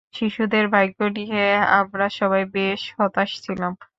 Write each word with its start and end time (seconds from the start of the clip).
শিশুদের 0.13 0.65
ভাগ্য 0.67 0.99
নিয়ে, 1.17 1.45
আমরা 1.79 2.05
সবাই 2.19 2.43
বেশ 2.53 2.81
হতাশ 2.97 3.29
ছিলাম। 3.45 3.73